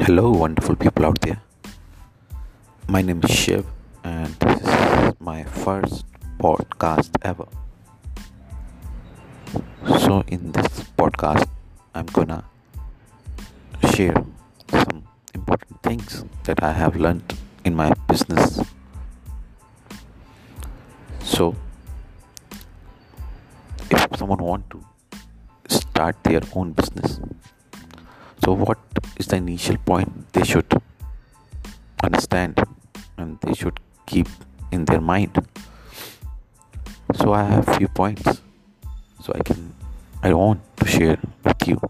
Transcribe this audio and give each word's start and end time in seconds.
Hello, 0.00 0.30
wonderful 0.30 0.76
people 0.76 1.06
out 1.06 1.20
there. 1.22 1.40
My 2.86 3.02
name 3.02 3.20
is 3.24 3.30
Shiv, 3.30 3.66
and 4.04 4.32
this 4.34 4.60
is 4.60 5.14
my 5.18 5.42
first 5.44 6.04
podcast 6.38 7.10
ever. 7.22 7.46
So, 10.00 10.22
in 10.28 10.52
this 10.52 10.84
podcast, 10.96 11.48
I'm 11.94 12.06
gonna 12.06 12.44
share 13.94 14.14
some 14.70 15.02
important 15.34 15.82
things 15.82 16.24
that 16.44 16.62
I 16.62 16.72
have 16.72 16.96
learned 16.96 17.34
in 17.64 17.74
my 17.74 17.92
business. 18.06 18.60
So, 21.20 21.56
if 23.90 24.16
someone 24.16 24.42
want 24.42 24.70
to 24.70 24.84
start 25.68 26.22
their 26.22 26.42
own 26.54 26.72
business, 26.72 27.18
so 28.46 28.52
what 28.52 28.78
is 29.18 29.26
the 29.26 29.34
initial 29.34 29.76
point 29.76 30.32
they 30.32 30.44
should 30.44 30.72
understand 32.00 32.62
and 33.18 33.40
they 33.40 33.52
should 33.52 33.80
keep 34.06 34.28
in 34.70 34.84
their 34.84 35.00
mind? 35.00 35.34
So 37.12 37.32
i 37.32 37.42
have 37.42 37.66
few 37.76 37.88
points. 37.88 38.40
So 39.20 39.32
i 39.34 39.42
can 39.42 39.74
i 40.22 40.32
want 40.32 40.62
to 40.76 40.86
share 40.86 41.18
with 41.42 41.66
you. 41.66 41.80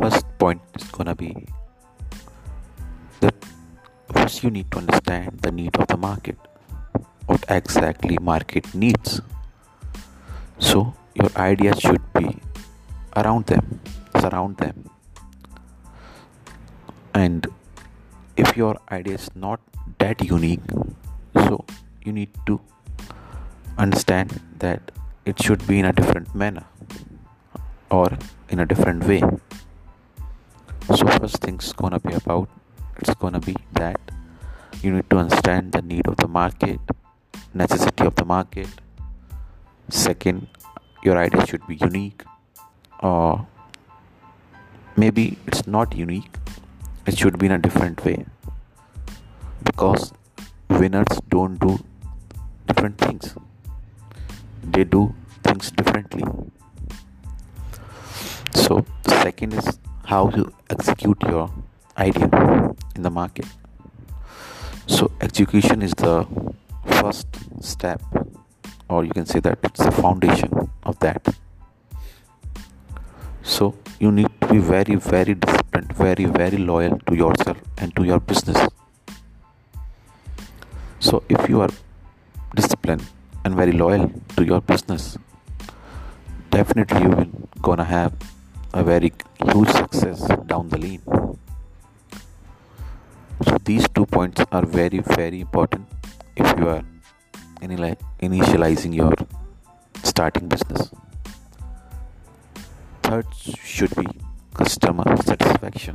First 0.00 0.24
point 0.38 0.62
is 0.80 0.88
gonna 0.88 1.14
be 1.14 1.32
that 3.20 3.36
first 4.14 4.42
you 4.42 4.48
need 4.48 4.70
to 4.70 4.78
understand 4.78 5.40
the 5.42 5.52
need 5.52 5.76
of 5.76 5.86
the 5.88 5.98
market. 5.98 6.38
What 7.26 7.44
exactly 7.50 8.16
market 8.16 8.74
needs. 8.74 9.20
So 10.58 10.94
your 11.14 11.30
idea 11.36 11.76
should 11.76 12.00
be 12.14 12.38
around 13.22 13.46
them 13.46 13.80
surround 14.20 14.56
them. 14.58 14.90
And 17.14 17.46
if 18.36 18.56
your 18.56 18.78
idea 18.90 19.14
is 19.14 19.30
not 19.34 19.60
that 19.98 20.24
unique 20.24 20.60
so 21.34 21.64
you 22.04 22.12
need 22.12 22.30
to 22.46 22.60
understand 23.76 24.40
that 24.58 24.92
it 25.24 25.42
should 25.42 25.66
be 25.66 25.78
in 25.78 25.84
a 25.84 25.92
different 25.92 26.34
manner 26.34 26.64
or 27.90 28.08
in 28.48 28.60
a 28.60 28.66
different 28.66 29.04
way. 29.04 29.22
So 30.96 31.06
first 31.18 31.38
thing's 31.38 31.72
gonna 31.72 32.00
be 32.00 32.14
about 32.14 32.48
it's 33.00 33.14
gonna 33.14 33.40
be 33.40 33.56
that 33.72 34.00
you 34.82 34.92
need 34.92 35.10
to 35.10 35.18
understand 35.18 35.72
the 35.72 35.82
need 35.82 36.06
of 36.06 36.16
the 36.16 36.28
market 36.28 36.80
necessity 37.54 38.04
of 38.04 38.14
the 38.14 38.24
market. 38.24 38.68
Second 39.88 40.48
your 41.02 41.16
idea 41.18 41.46
should 41.46 41.66
be 41.66 41.76
unique 41.76 42.22
or 43.00 43.46
maybe 44.96 45.38
it's 45.46 45.66
not 45.66 45.94
unique 45.94 46.38
it 47.08 47.16
should 47.16 47.38
be 47.38 47.46
in 47.46 47.52
a 47.52 47.58
different 47.58 48.04
way. 48.04 48.26
Because 49.64 50.12
winners 50.68 51.06
don't 51.30 51.58
do 51.58 51.78
different 52.66 52.98
things. 52.98 53.34
They 54.62 54.84
do 54.84 55.14
things 55.42 55.70
differently. 55.70 56.24
So 58.54 58.84
the 59.04 59.22
second 59.22 59.54
is 59.54 59.78
how 60.04 60.28
to 60.30 60.52
execute 60.68 61.22
your 61.22 61.50
idea 61.96 62.28
in 62.94 63.02
the 63.02 63.10
market. 63.10 63.46
So 64.86 65.10
execution 65.22 65.80
is 65.80 65.92
the 65.92 66.26
first 67.00 67.26
step 67.62 68.02
or 68.90 69.04
you 69.04 69.12
can 69.12 69.24
say 69.24 69.40
that 69.40 69.58
it's 69.62 69.82
the 69.82 69.92
foundation 69.92 70.70
of 70.82 70.98
that 70.98 71.26
so 73.48 73.74
you 73.98 74.10
need 74.12 74.28
to 74.40 74.48
be 74.48 74.58
very, 74.58 74.94
very 74.96 75.34
disciplined, 75.34 75.92
very, 75.94 76.26
very 76.26 76.58
loyal 76.58 76.98
to 77.06 77.16
yourself 77.16 77.56
and 77.78 77.94
to 77.96 78.04
your 78.04 78.20
business. 78.20 78.58
So 81.00 81.22
if 81.30 81.48
you 81.48 81.62
are 81.62 81.70
disciplined 82.54 83.04
and 83.44 83.54
very 83.54 83.72
loyal 83.72 84.12
to 84.36 84.44
your 84.44 84.60
business, 84.60 85.16
definitely 86.50 87.02
you 87.02 87.08
will 87.08 87.48
gonna 87.62 87.84
have 87.84 88.12
a 88.74 88.84
very 88.84 89.12
huge 89.52 89.70
success 89.70 90.28
down 90.46 90.68
the 90.68 90.78
lane. 90.78 91.02
So 93.46 93.56
these 93.64 93.88
two 93.88 94.04
points 94.04 94.44
are 94.52 94.66
very, 94.66 94.98
very 94.98 95.40
important 95.40 95.88
if 96.36 96.58
you 96.58 96.68
are 96.68 96.82
initializing 97.62 98.94
your 98.94 99.14
starting 100.04 100.48
business 100.48 100.90
third 103.08 103.26
should 103.64 103.94
be 103.96 104.06
customer 104.52 105.04
satisfaction. 105.24 105.94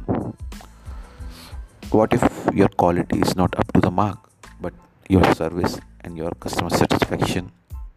What 1.91 2.11
if 2.11 2.23
your 2.59 2.69
quality 2.69 3.19
is 3.19 3.35
not 3.35 3.53
up 3.59 3.71
to 3.73 3.81
the 3.81 3.91
mark 3.91 4.17
but 4.59 4.73
your 5.07 5.23
service 5.35 5.77
and 6.01 6.17
your 6.17 6.31
customer 6.45 6.71
satisfaction 6.71 7.51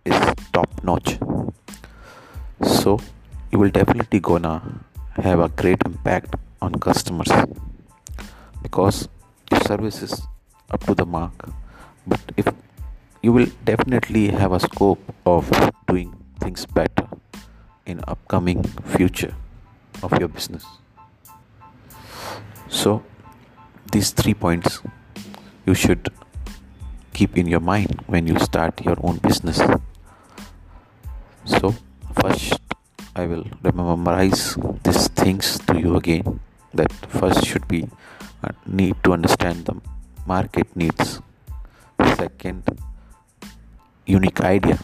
is 0.04 0.18
top 0.52 0.68
notch 0.84 1.16
so 2.60 2.98
you 3.50 3.58
will 3.58 3.70
definitely 3.70 4.20
gonna 4.20 4.84
have 5.28 5.40
a 5.40 5.48
great 5.48 5.80
impact 5.86 6.36
on 6.60 6.74
customers. 6.74 7.32
Because 8.62 9.08
your 9.50 9.60
service 9.60 10.02
is 10.02 10.20
up 10.70 10.84
to 10.84 10.94
the 10.94 11.06
mark 11.06 11.48
but 12.06 12.20
if 12.36 12.46
you 13.22 13.32
will 13.32 13.48
definitely 13.64 14.28
have 14.28 14.52
a 14.52 14.60
scope 14.60 15.00
of 15.24 15.50
doing 15.88 16.12
things 16.38 16.66
better 16.66 17.08
in 17.86 18.00
upcoming 18.06 18.62
future 18.98 19.34
of 20.02 20.12
your 20.18 20.28
business. 20.28 20.66
So 22.68 23.02
these 23.92 24.10
three 24.10 24.34
points 24.34 24.82
you 25.64 25.74
should 25.74 26.08
keep 27.14 27.38
in 27.38 27.46
your 27.46 27.60
mind 27.60 28.02
when 28.06 28.26
you 28.26 28.38
start 28.38 28.84
your 28.84 28.96
own 29.02 29.18
business. 29.18 29.62
So 31.46 31.74
first 32.20 32.60
i 33.14 33.24
will 33.24 33.46
memorize 33.62 34.56
these 34.84 35.08
things 35.08 35.58
to 35.66 35.78
you 35.80 35.96
again 35.96 36.40
that 36.74 36.92
first 37.08 37.46
should 37.46 37.66
be 37.66 37.88
uh, 38.44 38.52
need 38.66 38.96
to 39.04 39.12
understand 39.12 39.64
the 39.64 39.76
market 40.26 40.68
needs. 40.76 41.20
Second 42.16 42.62
unique 44.04 44.40
idea. 44.40 44.78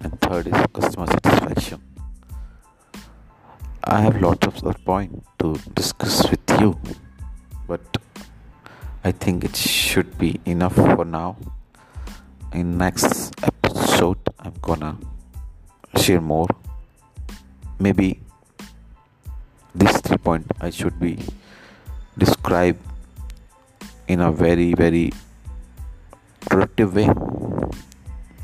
And 0.00 0.20
third 0.20 0.48
is 0.48 0.58
customer 0.72 1.06
satisfaction 1.06 1.85
I 3.88 4.00
have 4.00 4.20
lots 4.20 4.44
of 4.64 4.84
point 4.84 5.22
to 5.38 5.54
discuss 5.74 6.28
with 6.28 6.42
you, 6.60 6.76
but 7.68 7.80
I 9.04 9.12
think 9.12 9.44
it 9.44 9.54
should 9.54 10.18
be 10.18 10.40
enough 10.44 10.74
for 10.74 11.04
now. 11.04 11.36
In 12.52 12.78
next 12.78 13.30
episode, 13.44 14.18
I'm 14.40 14.54
gonna 14.60 14.98
share 16.02 16.20
more. 16.20 16.48
Maybe 17.78 18.18
this 19.72 20.00
three 20.00 20.18
point 20.18 20.50
I 20.60 20.70
should 20.70 20.98
be 20.98 21.22
describe 22.18 22.78
in 24.08 24.20
a 24.20 24.32
very 24.32 24.74
very 24.74 25.12
productive 26.40 26.96
way. 26.96 27.08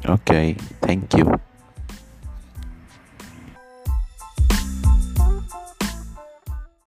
Okay, 0.06 0.54
thank 0.82 1.14
you. 1.14 1.34